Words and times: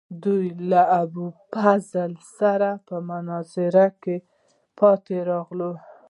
دوی 0.23 0.45
له 0.71 0.81
ابوالفضل 1.01 2.11
سره 2.37 2.69
په 2.87 2.95
مناظره 3.09 3.85
کې 4.01 4.15
پاتې 4.77 5.17
راغلل. 5.29 5.75